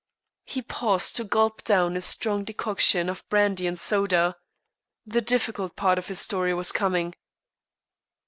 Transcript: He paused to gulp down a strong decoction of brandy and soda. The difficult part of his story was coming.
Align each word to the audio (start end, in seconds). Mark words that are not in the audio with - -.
He 0.45 0.63
paused 0.63 1.15
to 1.17 1.23
gulp 1.23 1.63
down 1.63 1.95
a 1.95 2.01
strong 2.01 2.43
decoction 2.43 3.07
of 3.07 3.23
brandy 3.29 3.67
and 3.67 3.77
soda. 3.77 4.35
The 5.05 5.21
difficult 5.21 5.75
part 5.75 5.99
of 5.99 6.07
his 6.07 6.19
story 6.19 6.55
was 6.55 6.71
coming. 6.71 7.13